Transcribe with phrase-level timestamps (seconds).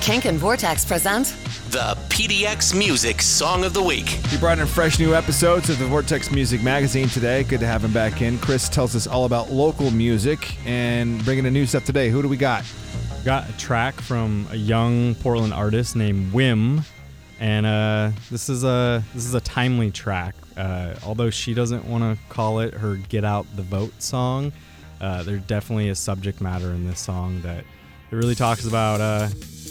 [0.00, 1.26] Kink and Vortex present
[1.70, 4.18] the PDX Music Song of the Week.
[4.32, 7.44] We brought in fresh new episodes of the Vortex Music Magazine today.
[7.44, 8.38] Good to have him back in.
[8.38, 12.08] Chris tells us all about local music and bringing in new stuff today.
[12.08, 12.64] Who do we got?
[13.26, 16.80] Got a track from a young Portland artist named Whim,
[17.38, 20.34] and uh, this is a this is a timely track.
[20.56, 24.52] Uh, although she doesn't want to call it her "Get Out the Vote" song,
[25.02, 27.64] uh, there's definitely a subject matter in this song that
[28.10, 29.28] it really talks about uh,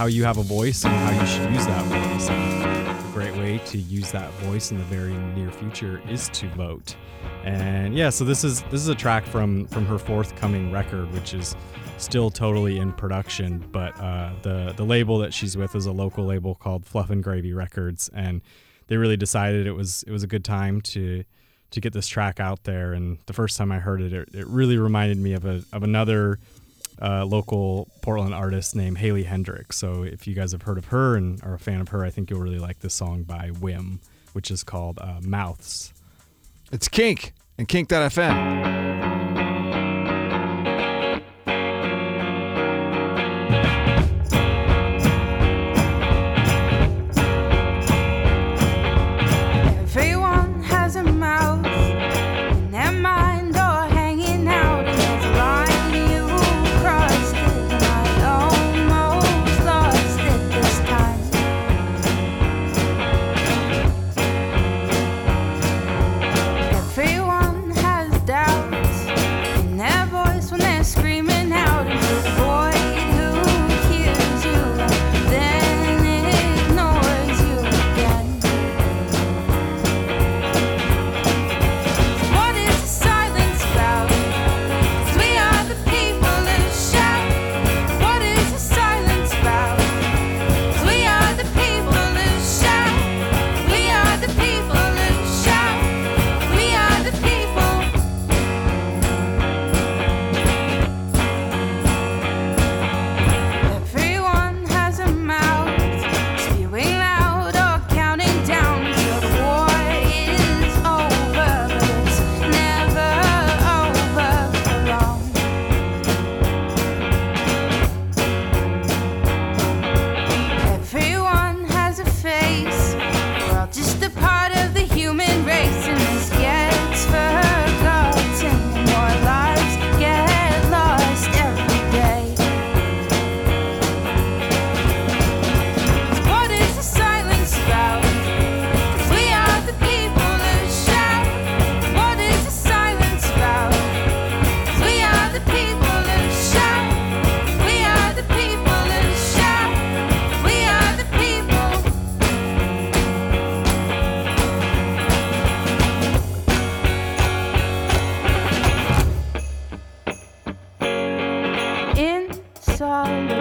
[0.00, 2.30] how you have a voice and how you should use that voice.
[2.30, 6.48] And a great way to use that voice in the very near future is to
[6.54, 6.96] vote.
[7.44, 11.34] And yeah, so this is this is a track from from her forthcoming record, which
[11.34, 11.54] is
[11.98, 13.62] still totally in production.
[13.72, 17.22] But uh, the the label that she's with is a local label called Fluff and
[17.22, 18.40] Gravy Records, and
[18.86, 21.24] they really decided it was it was a good time to
[21.72, 22.94] to get this track out there.
[22.94, 25.82] And the first time I heard it, it, it really reminded me of a of
[25.82, 26.38] another
[27.00, 29.74] uh, local Portland artist named Haley Heynderickx.
[29.74, 32.10] So if you guys have heard of her and are a fan of her, I
[32.10, 34.00] think you'll really like this song by Whim,
[34.32, 35.92] which is called uh, Mouths.
[36.72, 39.09] It's Kink and Kink.fm.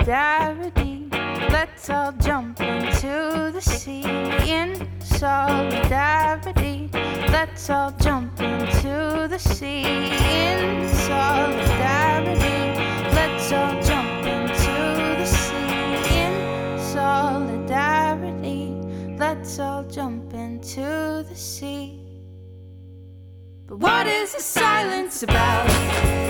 [0.09, 1.08] solidarity,
[1.52, 4.02] let's all jump into the sea.
[4.50, 6.90] In solidarity,
[7.30, 9.84] let's all jump into the sea.
[9.84, 12.74] In solidarity,
[13.14, 16.18] let's all jump into the sea.
[16.18, 18.74] In solidarity,
[19.16, 22.02] let's all jump into the sea.
[23.68, 26.28] But what is the silence about?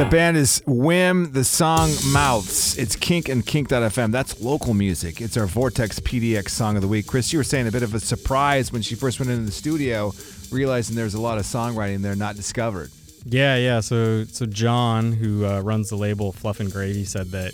[0.00, 2.78] The band is Whim, the song Mouths.
[2.78, 4.10] It's Kink and Kink.fm.
[4.10, 5.20] That's local music.
[5.20, 7.06] It's our Vortex PDX song of the week.
[7.06, 9.52] Chris, you were saying a bit of a surprise when she first went into the
[9.52, 10.14] studio,
[10.50, 12.90] realizing there's a lot of songwriting there not discovered.
[13.26, 13.80] Yeah, yeah.
[13.80, 17.52] So so John, who uh, runs the label Fluff and Gravy, said that